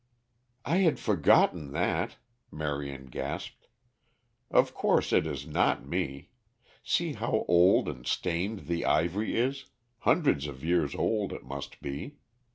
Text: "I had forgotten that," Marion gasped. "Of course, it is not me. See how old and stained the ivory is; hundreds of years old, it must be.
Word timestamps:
"I 0.65 0.77
had 0.77 0.97
forgotten 0.97 1.73
that," 1.73 2.17
Marion 2.51 3.05
gasped. 3.05 3.67
"Of 4.49 4.73
course, 4.73 5.13
it 5.13 5.27
is 5.27 5.45
not 5.45 5.85
me. 5.85 6.31
See 6.83 7.13
how 7.13 7.45
old 7.47 7.87
and 7.87 8.07
stained 8.07 8.61
the 8.65 8.83
ivory 8.83 9.35
is; 9.35 9.65
hundreds 9.99 10.47
of 10.47 10.63
years 10.63 10.95
old, 10.95 11.31
it 11.33 11.43
must 11.43 11.81
be. 11.83 12.15